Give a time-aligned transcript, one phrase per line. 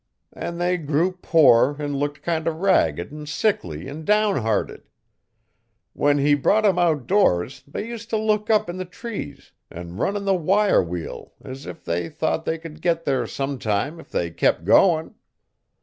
[0.33, 4.87] An they grew poor an' looked kind o' ragged an' sickly an' downhearted.
[5.93, 10.15] When he brought 'em outdoors they used t' look up in the trees an' run
[10.17, 14.31] in the wire wheel as if they thought they could get there sometime if they
[14.31, 15.13] kep' goin'.